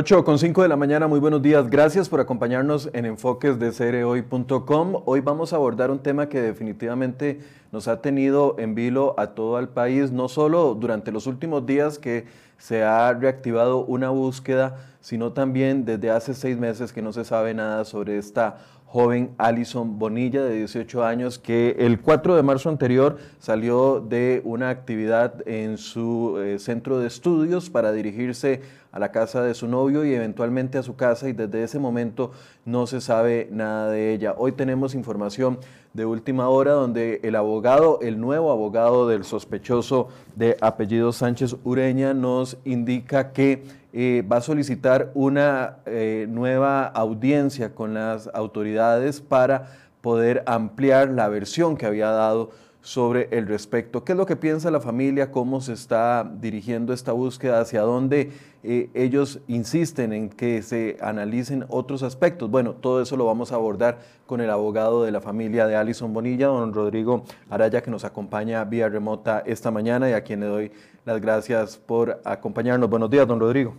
[0.00, 1.68] 8 con 5 de la mañana, muy buenos días.
[1.68, 5.02] Gracias por acompañarnos en Enfoques de Cerehoy.com.
[5.04, 7.40] Hoy vamos a abordar un tema que definitivamente
[7.72, 11.98] nos ha tenido en vilo a todo el país, no solo durante los últimos días
[11.98, 12.26] que
[12.58, 17.52] se ha reactivado una búsqueda, sino también desde hace seis meses que no se sabe
[17.52, 18.58] nada sobre esta
[18.90, 24.70] joven Alison Bonilla de 18 años que el 4 de marzo anterior salió de una
[24.70, 30.06] actividad en su eh, centro de estudios para dirigirse a la casa de su novio
[30.06, 32.32] y eventualmente a su casa y desde ese momento
[32.64, 34.34] no se sabe nada de ella.
[34.38, 35.58] Hoy tenemos información
[35.94, 42.14] de última hora donde el abogado, el nuevo abogado del sospechoso de apellido Sánchez Ureña
[42.14, 49.66] nos indica que eh, va a solicitar una eh, nueva audiencia con las autoridades para
[50.00, 52.50] poder ampliar la versión que había dado
[52.80, 54.04] sobre el respecto.
[54.04, 55.30] ¿Qué es lo que piensa la familia?
[55.30, 57.60] ¿Cómo se está dirigiendo esta búsqueda?
[57.60, 58.30] ¿Hacia dónde
[58.62, 62.50] eh, ellos insisten en que se analicen otros aspectos?
[62.50, 66.12] Bueno, todo eso lo vamos a abordar con el abogado de la familia de Alison
[66.12, 70.46] Bonilla, don Rodrigo Araya, que nos acompaña vía remota esta mañana y a quien le
[70.46, 70.72] doy
[71.04, 72.88] las gracias por acompañarnos.
[72.88, 73.74] Buenos días, don Rodrigo.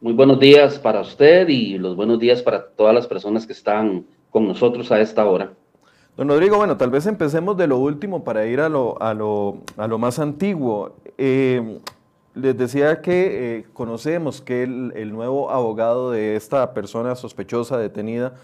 [0.00, 4.06] Muy buenos días para usted y los buenos días para todas las personas que están
[4.30, 5.52] con nosotros a esta hora.
[6.16, 9.58] Don Rodrigo, bueno, tal vez empecemos de lo último para ir a lo, a lo,
[9.76, 10.96] a lo más antiguo.
[11.16, 11.80] Eh,
[12.34, 18.34] les decía que eh, conocemos que el, nuevo abogado de esta persona sospechosa detenida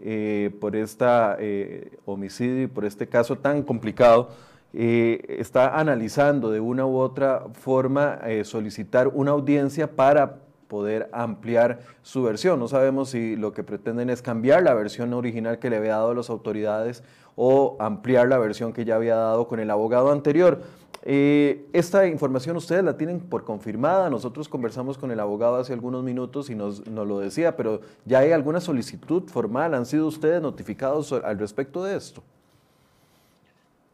[0.00, 4.30] eh, por este homicidio y por este caso tan complicado,
[4.72, 12.58] está analizando de una u otra forma solicitar una audiencia para poder ampliar su versión.
[12.58, 16.10] No sabemos si lo que pretenden es cambiar la versión original que le había dado
[16.10, 17.02] a las autoridades
[17.36, 20.62] o ampliar la versión que ya había dado con el abogado anterior.
[21.08, 24.10] Eh, esta información ustedes la tienen por confirmada.
[24.10, 28.20] Nosotros conversamos con el abogado hace algunos minutos y nos, nos, lo decía, pero ¿ya
[28.20, 29.74] hay alguna solicitud formal?
[29.74, 32.22] ¿Han sido ustedes notificados al respecto de esto?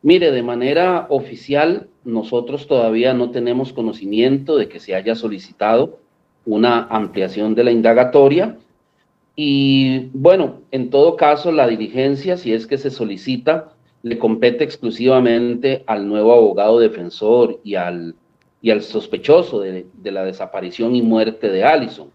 [0.01, 5.99] Mire, de manera oficial, nosotros todavía no tenemos conocimiento de que se haya solicitado
[6.45, 8.57] una ampliación de la indagatoria.
[9.37, 13.73] Y bueno, en todo caso, la diligencia, si es que se solicita,
[14.03, 18.15] le compete exclusivamente al nuevo abogado defensor y al,
[18.61, 22.11] y al sospechoso de, la desaparición y muerte de Allison.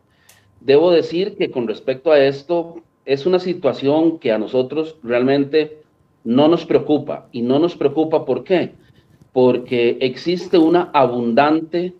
[0.60, 5.78] Debo decir que con respecto a esto, es una situación que a nosotros realmente
[6.26, 7.28] no nos preocupa.
[7.32, 8.74] Y no nos preocupa ¿por qué?
[9.32, 11.94] Porque existe una abundante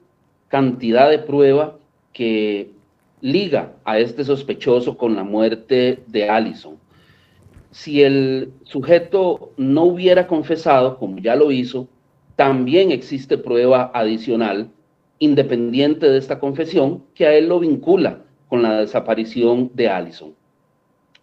[0.50, 1.78] cantidad de prueba
[2.18, 2.72] que
[3.22, 6.80] liga a este sospechoso con la muerte de Allison.
[7.70, 11.88] Si el sujeto no hubiera confesado, como ya lo hizo,
[12.36, 14.72] también existe prueba adicional,
[15.20, 20.34] independiente de esta confesión, que a él lo vincula con la desaparición de Allison.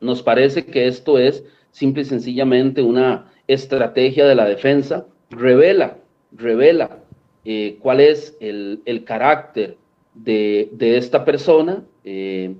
[0.01, 5.97] Nos parece que esto es simple y sencillamente una estrategia de la defensa, revela,
[6.31, 7.01] revela
[7.45, 9.77] eh, cuál es el, el carácter
[10.15, 12.55] de, esta persona eh,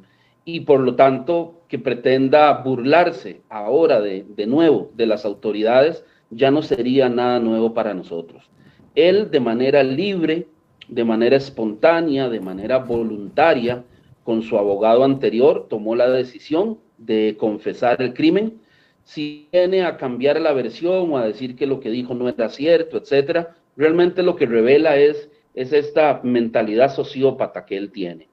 [0.45, 6.51] y por lo tanto que pretenda burlarse ahora de, de nuevo de las autoridades ya
[6.51, 8.51] no sería nada nuevo para nosotros.
[8.95, 10.47] Él de manera libre,
[10.89, 13.85] de manera espontánea, de manera voluntaria,
[14.23, 18.61] con su abogado anterior, tomó la decisión de confesar el crimen.
[19.05, 22.49] Si viene a cambiar la versión o a decir que lo que dijo no era
[22.49, 28.29] cierto, etcétera, realmente lo que revela es es esta mentalidad sociópata que él tiene.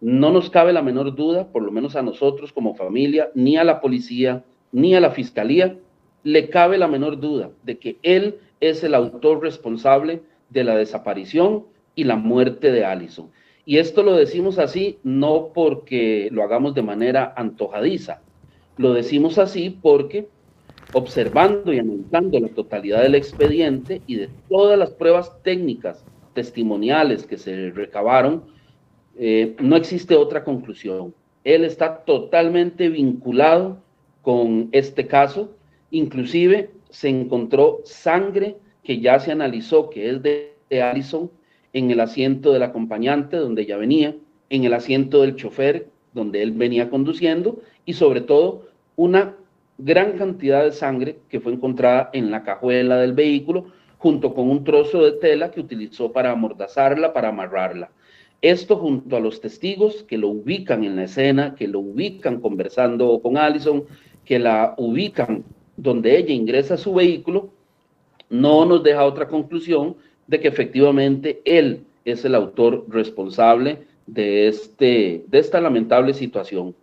[0.00, 3.64] No nos cabe la menor duda, por lo menos a nosotros como familia, ni a
[3.64, 5.76] la policía, ni a la fiscalía,
[6.22, 11.64] le cabe la menor duda de que él es el autor responsable de la desaparición
[11.94, 13.30] y la muerte de Allison.
[13.64, 18.22] Y esto lo decimos así no porque lo hagamos de manera antojadiza,
[18.76, 20.28] lo decimos así porque
[20.92, 26.04] observando y analizando la totalidad del expediente y de todas las pruebas técnicas
[26.38, 28.44] testimoniales que se recabaron,
[29.18, 31.12] eh, no existe otra conclusión.
[31.42, 33.82] Él está totalmente vinculado
[34.22, 35.56] con este caso,
[35.90, 41.28] inclusive se encontró sangre que ya se analizó que es de, de Allison
[41.72, 44.14] en el asiento del acompañante donde ella venía,
[44.48, 49.34] en el asiento del chofer donde él venía conduciendo y sobre todo una
[49.76, 54.64] gran cantidad de sangre que fue encontrada en la cajuela del vehículo junto con un
[54.64, 57.90] trozo de tela que utilizó para amordazarla, para amarrarla.
[58.40, 63.20] Esto junto a los testigos que lo ubican en la escena, que lo ubican conversando
[63.20, 63.84] con Allison,
[64.24, 65.44] que la ubican
[65.76, 67.50] donde ella ingresa a su vehículo,
[68.30, 69.96] no nos deja otra conclusión
[70.26, 76.74] de que efectivamente él es el autor responsable de, este, de esta lamentable situación.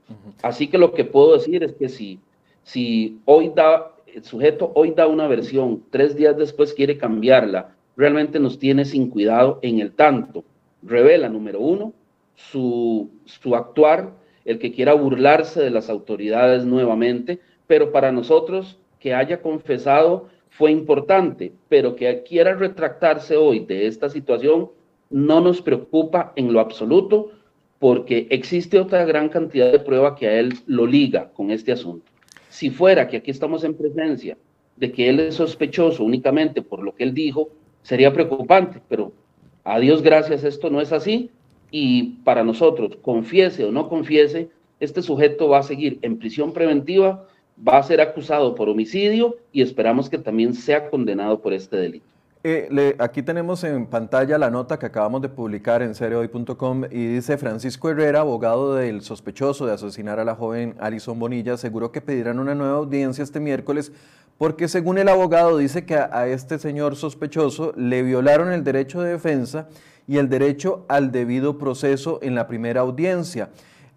[0.41, 2.19] Así que lo que puedo decir es que si,
[2.63, 8.39] si hoy da, el sujeto hoy da una versión, tres días después quiere cambiarla, realmente
[8.39, 10.45] nos tiene sin cuidado en el tanto.
[10.81, 11.91] Revela, número uno,
[12.33, 14.13] su, su actuar,
[14.45, 20.71] el que quiera burlarse de las autoridades nuevamente, pero para nosotros que haya confesado fue
[20.71, 24.69] importante, pero que quiera retractarse hoy de esta situación
[25.09, 27.31] no nos preocupa en lo absoluto
[27.79, 32.14] porque existe otra gran cantidad de prueba que a él lo liga con este asunto.
[32.55, 34.37] Si fuera que aquí estamos en presencia
[34.77, 37.49] de que él es sospechoso únicamente por lo que él dijo,
[37.81, 39.11] sería preocupante, pero
[39.65, 41.31] a Dios gracias esto no es así
[41.69, 44.47] y para nosotros, confiese o no confiese,
[44.79, 47.27] este sujeto va a seguir en prisión preventiva,
[47.59, 52.07] va a ser acusado por homicidio y esperamos que también sea condenado por este delito.
[52.99, 57.89] Aquí tenemos en pantalla la nota que acabamos de publicar en seriohoy.com y dice Francisco
[57.89, 62.53] Herrera, abogado del sospechoso de asesinar a la joven Alison Bonilla, aseguró que pedirán una
[62.53, 63.91] nueva audiencia este miércoles
[64.37, 69.13] porque según el abogado dice que a, este señor sospechoso le violaron el derecho de
[69.13, 69.67] defensa
[70.07, 73.49] y el derecho al debido proceso en la primera audiencia.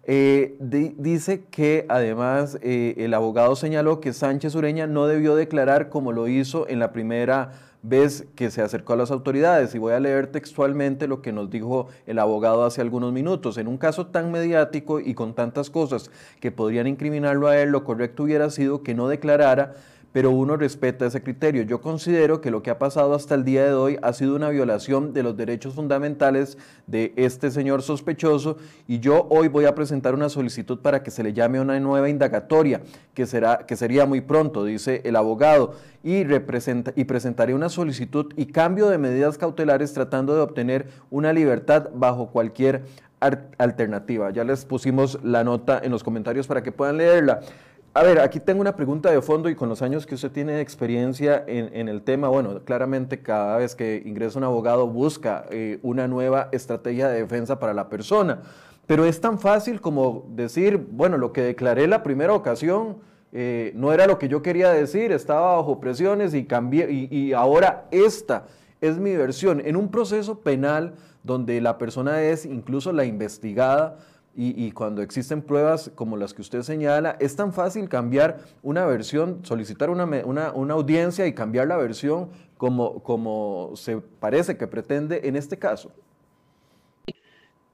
[0.05, 6.13] Eh, dice que además eh, el abogado señaló que Sánchez Ureña no debió declarar como
[6.13, 9.73] lo hizo en la primera ves que se acercó a las autoridades.
[9.75, 13.57] Y voy a leer textualmente lo que nos dijo el abogado hace algunos minutos.
[13.57, 17.83] En un caso tan mediático y con tantas cosas que podrían incriminarlo a él, lo
[17.83, 19.75] correcto hubiera sido que no declarara
[20.11, 21.63] pero uno respeta ese criterio.
[21.63, 24.49] Yo considero que lo que ha pasado hasta el día de hoy ha sido una
[24.49, 26.57] violación de los derechos fundamentales
[26.87, 28.57] de este señor sospechoso
[28.87, 32.09] y yo hoy voy a presentar una solicitud para que se le llame una nueva
[32.09, 32.81] indagatoria,
[33.13, 38.47] que, será, que sería muy pronto, dice el abogado, y, y presentaré una solicitud y
[38.47, 42.83] cambio de medidas cautelares tratando de obtener una libertad bajo cualquier
[43.19, 44.31] alternativa.
[44.31, 47.41] Ya les pusimos la nota en los comentarios para que puedan leerla.
[47.91, 50.53] A ver, aquí tengo una pregunta de fondo y con los años que usted tiene
[50.53, 55.79] de experiencia en, el tema, bueno, claramente cada vez que ingresa un abogado busca eh,
[55.81, 58.43] una nueva estrategia de defensa para la persona,
[58.85, 62.97] pero es tan fácil como decir, bueno, lo que declaré la primera ocasión
[63.31, 67.33] eh, no era lo que yo quería decir, estaba bajo presiones y cambié, y, y
[67.33, 68.45] ahora esta
[68.81, 69.63] es mi versión.
[69.65, 70.93] En un proceso penal
[71.23, 73.97] donde la persona es incluso la investigada,
[74.41, 79.41] y, cuando existen pruebas como las que usted señala, es tan fácil cambiar una versión,
[79.43, 85.35] solicitar una, una, audiencia y cambiar la versión como, como se parece que pretende en
[85.35, 85.91] este caso.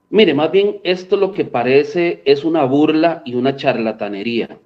[0.09, 4.57] Mire, más bien esto lo que parece es una burla y una charlatanería.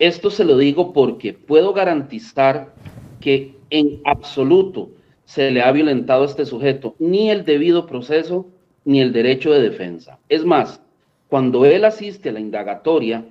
[0.00, 2.74] Esto se lo digo porque puedo garantizar
[3.20, 4.90] que en absoluto
[5.24, 8.46] se le ha violentado a este sujeto ni el debido proceso
[8.84, 10.18] ni el derecho de defensa.
[10.28, 10.82] Es más,
[11.28, 13.24] cuando él asiste a la indagatoria,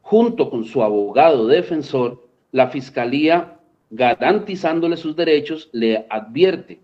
[0.00, 3.58] junto con su abogado defensor, la fiscalía,
[3.90, 6.80] garantizándole sus derechos, le advierte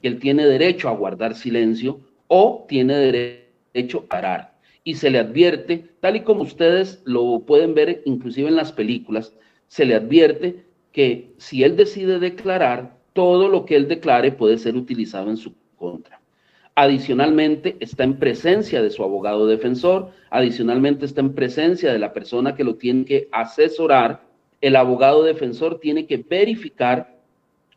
[0.00, 4.58] que él tiene derecho a guardar silencio o tiene derecho a parar.
[4.84, 9.34] Y se le advierte, tal y como ustedes lo pueden ver inclusive en las películas,
[9.68, 14.76] se le advierte que si él decide declarar, todo lo que él declare puede ser
[14.76, 16.19] utilizado en su contra.
[16.82, 22.54] Adicionalmente, está en presencia de su abogado defensor, adicionalmente está en presencia de la persona
[22.54, 24.22] que lo tiene que asesorar.
[24.62, 27.18] El abogado defensor tiene que verificar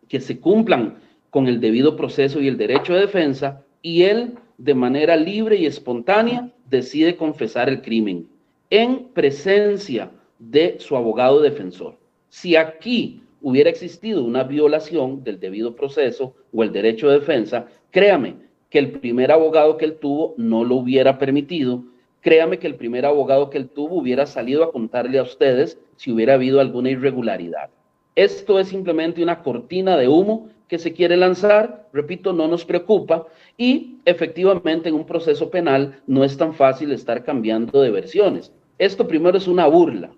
[0.08, 1.00] que se cumplan
[1.32, 5.66] con el debido proceso y el derecho de defensa y él, de manera libre y
[5.66, 8.30] espontánea, decide confesar el crimen
[8.70, 11.98] en presencia de su abogado defensor.
[12.30, 18.53] Si aquí hubiera existido una violación del debido proceso o el derecho de defensa, créame,
[18.74, 21.84] que el primer abogado que él tuvo no lo hubiera permitido.
[22.22, 26.12] Créame que el primer abogado que él tuvo hubiera salido a contarle a ustedes si
[26.12, 27.70] hubiera habido alguna irregularidad.
[28.16, 33.28] Esto es simplemente una cortina de humo que se quiere lanzar, repito, no nos preocupa
[33.60, 38.52] y efectivamente en un proceso penal no es tan fácil estar cambiando de versiones.
[38.80, 40.10] Esto primero es una burla,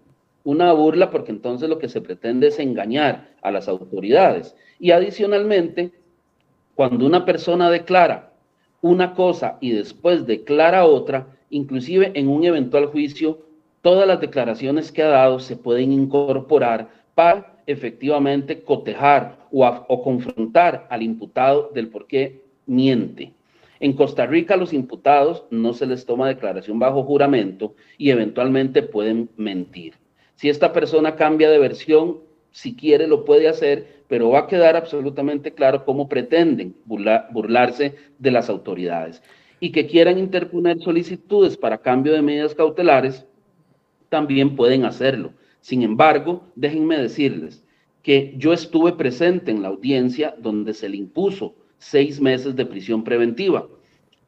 [0.46, 4.56] una burla porque entonces lo que se pretende es engañar a las autoridades.
[4.80, 5.92] Y adicionalmente,
[6.74, 8.32] cuando una persona declara
[8.86, 13.40] una cosa y después declara otra, inclusive en un eventual juicio,
[13.82, 21.02] todas las declaraciones que ha dado se pueden incorporar para efectivamente cotejar o, confrontar al
[21.02, 23.34] imputado del por qué miente.
[23.80, 29.30] En Costa Rica los imputados no se les toma declaración bajo juramento y eventualmente pueden
[29.36, 29.96] mentir.
[30.36, 32.20] Si esta persona cambia de versión,
[32.56, 38.32] si quiere lo puede hacer, pero va a quedar absolutamente claro cómo pretenden burlarse de
[38.32, 39.22] las autoridades.
[39.60, 43.26] y que quieran interponer solicitudes para cambio de medidas cautelares,
[44.10, 45.34] también pueden hacerlo.
[45.60, 47.64] Sin embargo, déjenme decirles
[48.04, 53.04] que yo estuve presente en la audiencia donde se le impuso seis meses de prisión
[53.04, 53.68] preventiva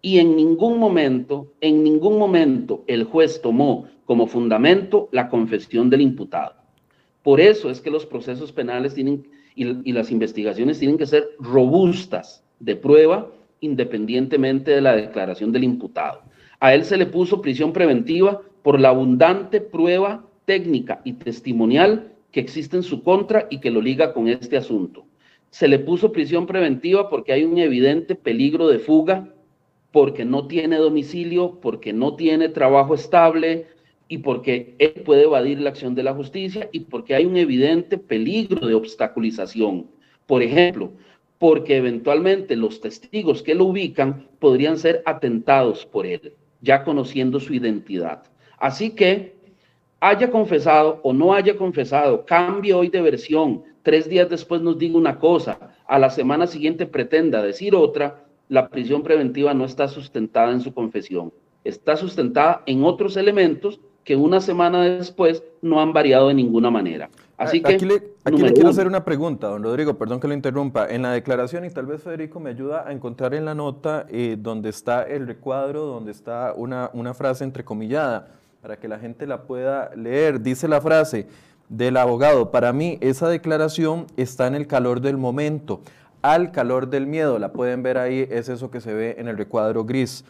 [0.01, 6.01] y en ningún momento, en ningún momento el juez tomó como fundamento la confesión del
[6.01, 6.66] imputado.
[7.27, 12.41] Por eso es que los procesos penales tienen y, las investigaciones tienen que ser robustas
[12.61, 13.29] de prueba
[13.59, 16.21] independientemente de la declaración del imputado.
[16.61, 22.39] A él se le puso prisión preventiva por la abundante prueba técnica y testimonial que
[22.39, 25.05] existe en su contra y que lo liga con este asunto.
[25.49, 29.33] Se le puso prisión preventiva porque hay un evidente peligro de fuga,
[29.91, 33.67] porque no tiene domicilio, porque no tiene trabajo estable
[34.07, 37.97] y porque él puede evadir la acción de la justicia y porque hay un evidente
[37.97, 39.87] peligro de obstaculización.
[40.25, 40.91] Por ejemplo,
[41.39, 47.53] porque eventualmente los testigos que lo ubican podrían ser atentados por él, ya conociendo su
[47.53, 48.23] identidad.
[48.57, 49.35] Así que,
[49.99, 54.97] haya confesado o no haya confesado, cambie hoy de versión, tres días después nos diga
[54.97, 60.51] una cosa, a la semana siguiente pretenda decir otra, la prisión preventiva no está sustentada
[60.51, 61.33] en su confesión,
[61.63, 67.09] está sustentada en otros elementos que una semana después no han variado de ninguna manera.
[67.35, 68.01] Así que, aquí le,
[68.53, 70.87] quiero hacer una pregunta, don Rodrigo, perdón que lo interrumpa.
[70.87, 74.37] En la declaración, y tal vez Federico me ayuda a encontrar en la nota eh,
[74.39, 78.29] donde está el recuadro, donde está una, una frase entrecomillada,
[78.61, 80.39] para que la gente la pueda leer.
[80.39, 81.27] Dice la frase
[81.67, 85.81] del abogado, para mí esa declaración está en el calor del momento,
[86.21, 87.39] al calor del miedo.
[87.39, 90.23] La pueden ver ahí, es eso que se ve en el recuadro gris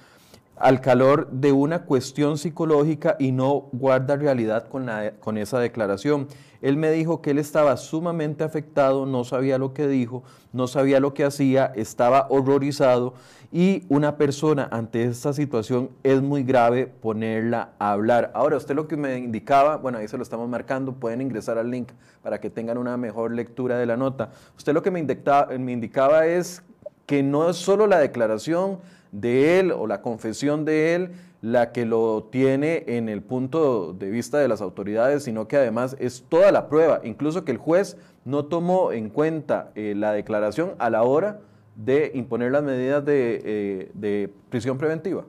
[0.60, 6.28] al calor de una cuestión psicológica y no guarda realidad con, esa declaración.
[6.62, 10.24] Él me dijo que él estaba sumamente afectado, no sabía lo que dijo,
[10.54, 13.14] no sabía lo que hacía, estaba horrorizado
[13.52, 18.32] y una persona ante esta situación es muy grave ponerla a hablar.
[18.34, 21.70] Ahora, usted lo que me indicaba, bueno, ahí se lo estamos marcando, pueden ingresar al
[21.70, 21.92] link
[22.24, 24.32] para que tengan una mejor lectura de la nota.
[24.58, 26.64] Usted lo que me indicaba, me indicaba es
[27.06, 28.80] que no es solo la declaración,
[29.12, 31.12] de él o la confesión de él
[31.42, 35.96] la que lo tiene en el punto de vista de las autoridades, sino que además
[36.00, 40.74] es toda la prueba, incluso que el juez no tomó en cuenta eh, la declaración
[40.80, 41.40] a la hora
[41.76, 45.26] de imponer las medidas de, eh, de prisión preventiva.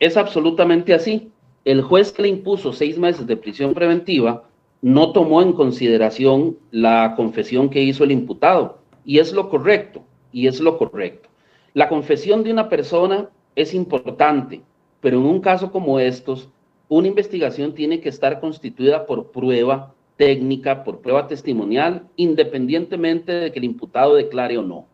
[0.00, 1.30] Es absolutamente así.
[1.64, 4.44] El juez que le impuso seis meses de prisión preventiva
[4.82, 10.46] no tomó en consideración la confesión que hizo el imputado, y es lo correcto y
[10.46, 11.28] es lo correcto.
[11.74, 14.62] La confesión de una persona es importante,
[15.00, 16.48] pero en un caso como estos,
[16.88, 23.58] una investigación tiene que estar constituida por prueba técnica, por prueba testimonial, independientemente de que
[23.58, 24.86] el imputado declare o no.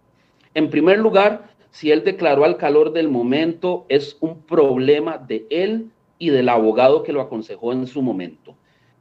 [0.55, 5.91] En primer lugar, si él declaró al calor del momento, es un problema de él
[6.19, 8.57] y del abogado que lo aconsejó en su momento.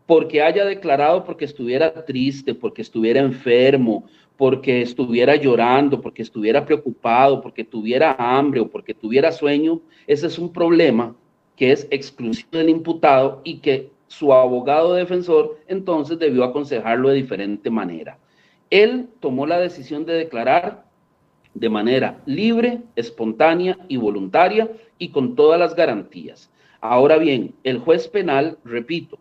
[0.05, 4.05] Porque haya declarado porque estuviera triste, porque estuviera enfermo,
[4.37, 10.37] porque estuviera llorando, porque estuviera preocupado, porque tuviera hambre o porque tuviera sueño, ese es
[10.37, 11.15] un problema
[11.55, 17.69] que es exclusivo del imputado y que su abogado defensor entonces debió aconsejarlo de diferente
[17.69, 18.19] manera.
[18.69, 20.85] Él tomó la decisión de declarar
[21.53, 26.51] de manera libre, espontánea y voluntaria y con todas las garantías.
[26.81, 29.17] Ahora bien, el juez penal, repito,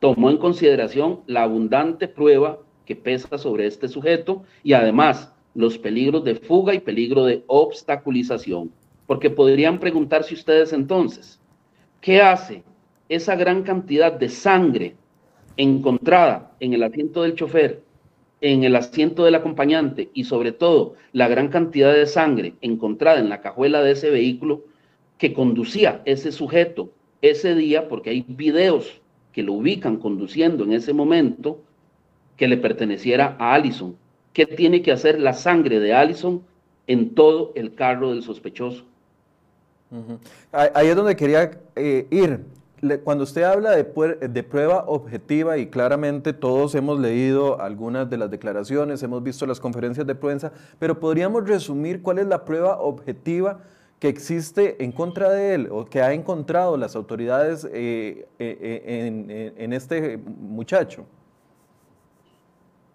[0.00, 2.58] tomó en consideración la abundante prueba
[2.90, 8.72] que pesa sobre este sujeto y además los peligros de fuga y peligro de obstaculización.
[9.06, 11.40] Porque podrían preguntarse ustedes entonces,
[12.00, 12.64] ¿qué hace
[13.08, 14.96] esa gran cantidad de sangre
[15.56, 17.80] encontrada en el asiento del chofer,
[18.40, 23.28] en el asiento del acompañante y sobre todo la gran cantidad de sangre encontrada en
[23.28, 24.64] la cajuela de ese vehículo
[25.16, 26.90] que conducía ese sujeto
[27.22, 29.00] ese día, porque hay videos
[29.32, 31.62] que lo ubican conduciendo en ese momento,
[32.40, 33.94] que le perteneciera a Allison.
[34.32, 36.42] ¿Qué tiene que hacer la sangre de Allison
[36.86, 38.86] en todo el carro del sospechoso?
[40.50, 42.40] Ahí es donde quería eh, ir.
[43.04, 43.84] Cuando usted habla de,
[44.42, 50.06] prueba objetiva y claramente todos hemos leído algunas de las declaraciones, hemos visto las conferencias
[50.06, 53.60] de prensa, pero podríamos resumir cuál es la prueba objetiva
[53.98, 59.72] que existe en contra de él o que ha encontrado las autoridades eh, eh, en
[59.74, 61.04] este muchacho.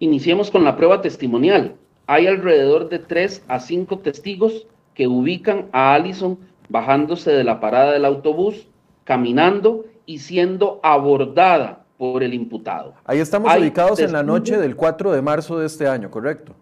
[0.05, 1.77] Iniciemos con la prueba testimonial.
[2.05, 6.37] Hay alrededor de tres a cinco testigos que ubican a Allison
[6.69, 8.67] bajándose de la parada del autobús,
[9.03, 12.93] caminando y siendo abordada por el imputado.
[13.03, 16.53] Ahí estamos ubicados en la noche del 4 de marzo de este año, ¿correcto?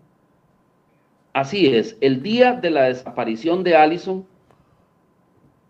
[1.33, 4.25] Así es, el día de la desaparición de Allison,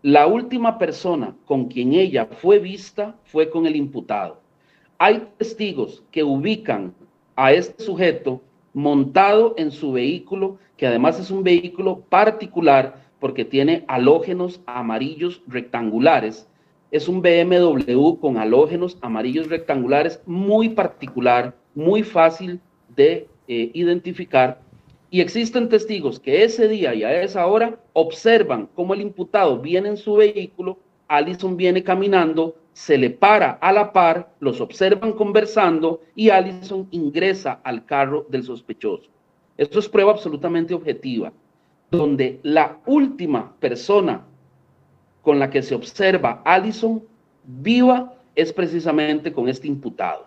[0.02, 4.40] la última persona con quien ella fue vista fue con el imputado.
[4.96, 6.94] Hay testigos que ubican
[7.36, 8.40] a este sujeto
[8.72, 16.48] montado en su vehículo, que además es un vehículo particular porque tiene halógenos amarillos rectangulares.
[16.90, 22.60] Es un BMW con halógenos amarillos rectangulares muy particular, muy fácil
[22.94, 24.60] de eh, identificar.
[25.10, 29.88] Y existen testigos que ese día y a esa hora observan cómo el imputado viene
[29.88, 36.00] en su vehículo, Allison viene caminando, se le para a la par, los observan conversando
[36.14, 39.10] y Allison ingresa al carro del sospechoso.
[39.56, 41.32] Esto es prueba absolutamente objetiva,
[41.90, 44.24] donde la última persona
[45.22, 47.02] con la que se observa Allison
[47.44, 50.26] viva es precisamente con este imputado.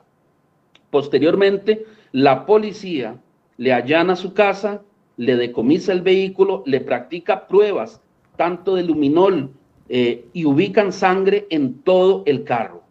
[0.90, 3.20] Posteriormente, la policía
[3.58, 4.82] le allana su casa,
[5.18, 8.02] le decomisa el vehículo, le practica pruebas
[8.38, 9.52] tanto de luminol
[9.90, 12.84] eh, y ubican sangre en todo el carro.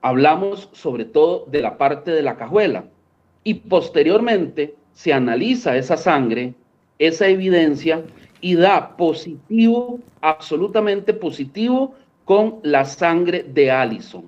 [0.00, 2.84] Hablamos sobre todo de la parte de la cajuela
[3.42, 6.54] y posteriormente se analiza esa sangre,
[6.98, 8.04] esa evidencia
[8.40, 11.94] y da positivo, absolutamente positivo
[12.24, 14.24] con la sangre de Allison.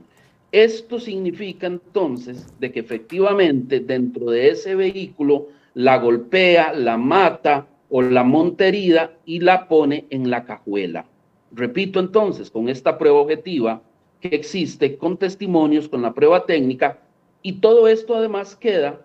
[0.52, 8.02] Esto significa entonces de que efectivamente dentro de ese vehículo la golpea, la mata o
[8.02, 11.04] la monta herida y la pone en la cajuela.
[11.52, 13.82] Repito entonces, con esta prueba objetiva
[14.20, 16.98] que existe, con testimonios, con la prueba técnica,
[17.42, 19.00] y todo esto además queda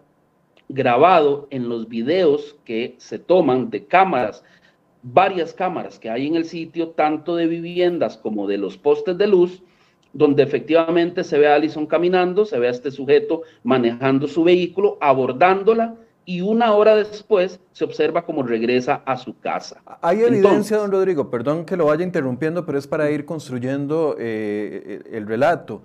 [0.68, 4.44] grabado en los videos que se toman de cámaras,
[5.04, 9.28] varias cámaras que hay en el sitio, tanto de viviendas como de los postes de
[9.28, 9.62] luz,
[10.14, 14.98] donde efectivamente se ve a Alison caminando, se ve a este sujeto manejando su vehículo,
[15.02, 19.82] abordándola y una hora después se observa cómo regresa a su casa.
[20.02, 25.04] Hay evidencia, don Rodrigo, perdón que lo vaya interrumpiendo, pero es para ir construyendo eh,
[25.12, 25.84] el relato.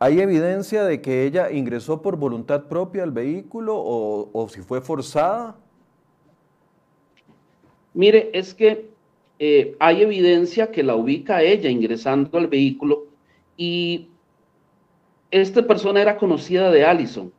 [0.00, 5.56] ¿Hay evidencia de que ella ingresó por voluntad propia al vehículo o, si fue forzada?
[7.94, 8.90] Mire, es que
[9.38, 13.04] eh, hay evidencia que la ubica ella ingresando al vehículo
[13.56, 14.08] y
[15.30, 17.32] esta persona era conocida de Allison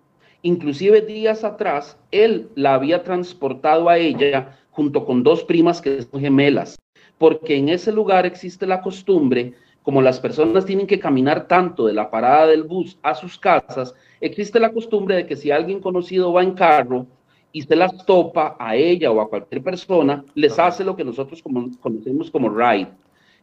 [0.45, 6.19] Inclusive días atrás, él la había transportado a ella junto con dos primas que son
[6.19, 6.77] gemelas,
[7.17, 9.53] porque en ese lugar existe la costumbre,
[9.84, 13.95] como las personas tienen que caminar tanto de la parada del bus a sus casas,
[14.19, 17.08] existe la costumbre de que si alguien conocido va en carro
[17.53, 21.41] y se las topa a ella o a cualquier persona, les hace lo que nosotros
[21.79, 22.89] conocemos como ride.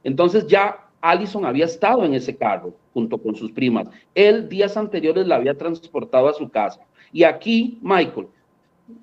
[0.04, 3.88] Entonces ya Allison había estado en ese carro junto con sus primas.
[4.14, 6.80] Él días anteriores la había transportado a su casa.
[7.12, 8.28] Y aquí, Michael,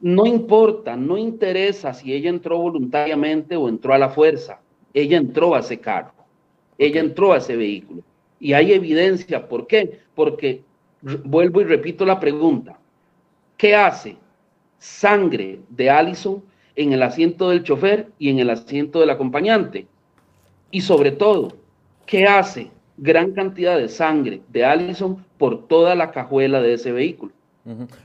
[0.02, 4.60] no importa, no interesa si ella entró voluntariamente o entró a la fuerza.
[4.94, 6.14] Ella entró a ese carro.
[6.78, 8.02] Ella entró a ese vehículo.
[8.40, 9.48] Y hay evidencia.
[9.48, 10.00] ¿Por qué?
[10.16, 10.62] Porque
[11.02, 12.78] vuelvo y repito la pregunta.
[13.58, 14.18] ¿Qué hace
[14.78, 16.44] sangre de Allison
[16.76, 19.88] en el asiento del chofer y en el asiento del acompañante?
[20.70, 21.58] Y sobre todo,
[22.06, 27.32] ¿qué hace gran cantidad de sangre de Allison por toda la cajuela de ese vehículo?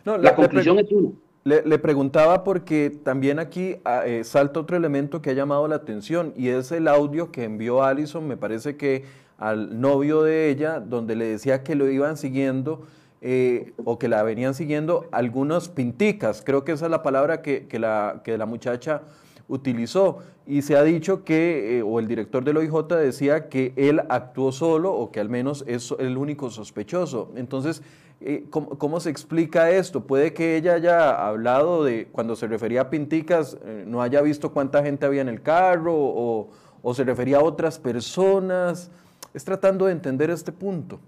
[0.05, 1.13] La conclusión es uno.
[1.45, 6.33] Le, preguntaba porque también aquí ah, eh, salta otro elemento que ha llamado la atención
[6.37, 9.05] y es el audio que envió Allison, me parece que
[9.39, 12.83] al novio de ella, donde le decía que lo iban siguiendo
[13.21, 17.67] eh, o que la venían siguiendo algunos pinticas, creo que esa es la palabra que,
[17.73, 19.03] la, que la muchacha
[19.49, 20.19] utilizó.
[20.47, 24.53] Y se ha dicho que, eh, o el director del OIJ decía que él actuó
[24.53, 27.33] solo o que al menos es el único sospechoso.
[27.37, 27.83] Entonces,
[28.25, 30.07] eh, ¿cómo, se explica esto?
[30.07, 34.53] Puede que ella haya hablado de, cuando se refería a pinticas, eh, no haya visto
[34.53, 36.51] cuánta gente había en el carro o,
[36.83, 38.91] o se refería a otras personas.
[39.35, 41.01] Es tratando de entender este punto.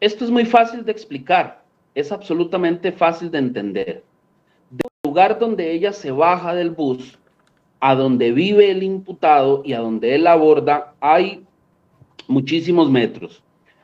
[0.00, 1.62] Esto es muy fácil de explicar,
[1.94, 4.02] es absolutamente fácil de entender
[5.04, 7.18] lugar donde ella se baja del bus,
[7.80, 11.44] a donde vive el imputado y a donde él aborda, hay
[12.28, 13.42] muchísimos metros.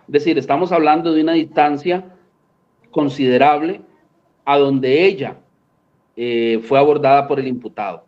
[0.08, 2.04] Es decir, estamos hablando de una distancia
[2.90, 3.80] considerable
[4.44, 5.36] a donde ella
[6.16, 8.04] eh, fue abordada por el imputado.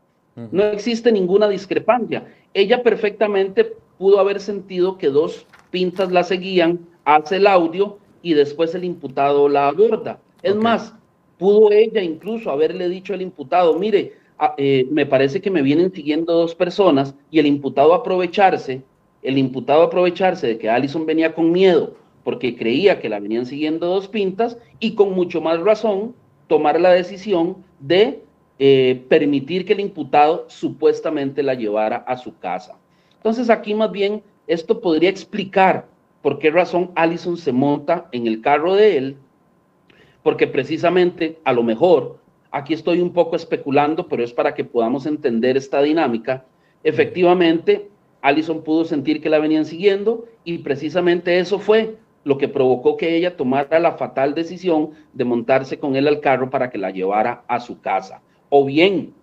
[0.51, 2.27] No existe ninguna discrepancia.
[2.55, 8.75] Ella perfectamente pudo haber sentido que dos pintas la seguían, hace el audio y después
[8.75, 10.19] el imputado la aborda.
[10.43, 10.95] Es más,
[11.41, 14.13] Pudo ella incluso haberle dicho al imputado, mire,
[14.59, 18.83] eh, me parece que me vienen siguiendo dos personas y el imputado aprovecharse,
[19.23, 23.87] el imputado aprovecharse de que Allison venía con miedo porque creía que la venían siguiendo
[23.87, 26.15] dos pintas y con mucho más razón
[26.47, 28.23] tomar la decisión de
[28.59, 32.77] eh, permitir que el imputado supuestamente la llevara a su casa.
[33.17, 35.87] Entonces aquí más bien esto podría explicar
[36.23, 39.17] por qué razón Allison se monta en el carro de él,
[40.23, 42.19] porque precisamente a lo mejor,
[42.51, 46.45] aquí estoy un poco especulando, pero es para que podamos entender esta dinámica,
[46.85, 47.89] efectivamente
[48.23, 53.17] Allison pudo sentir que la venían siguiendo y precisamente eso fue lo que provocó que
[53.17, 57.45] ella tomara la fatal decisión de montarse con él al carro para que la llevara
[57.49, 58.21] a su casa.
[58.51, 59.15] O bien,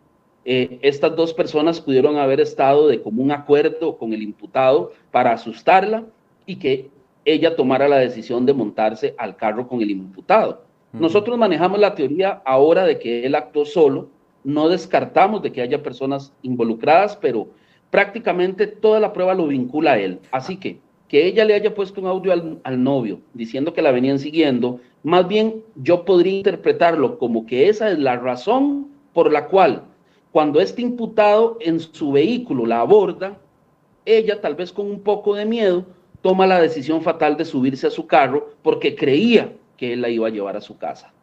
[0.45, 6.05] eh, estas dos personas pudieron haber estado de común acuerdo con el imputado para asustarla
[6.45, 6.89] y que
[7.25, 10.63] ella tomara la decisión de montarse al carro con el imputado.
[10.93, 14.09] Nosotros manejamos la teoría ahora de que él actuó solo,
[14.43, 17.49] no descartamos de que haya personas involucradas, pero
[17.89, 20.19] prácticamente toda la prueba lo vincula a él.
[20.31, 24.19] Así que que ella le haya puesto un audio al, novio diciendo que la venían
[24.19, 29.83] siguiendo, más bien yo podría interpretarlo como que esa es la razón por la cual
[30.31, 33.37] cuando este imputado en su vehículo la aborda,
[34.05, 35.85] ella tal vez con un poco de miedo
[36.21, 40.27] toma la decisión fatal de subirse a su carro porque creía que él la iba
[40.27, 41.13] a llevar a su casa.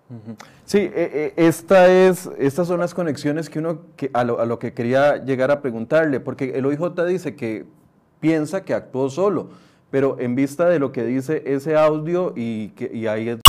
[0.64, 4.46] Sí, e, e, esta es, estas son las conexiones que uno, que, a, lo, a
[4.46, 7.66] lo que quería llegar a preguntarle, porque el OIJ dice que
[8.20, 9.50] piensa que actuó solo,
[9.90, 13.40] pero en vista de lo que dice ese audio y, que, y ahí es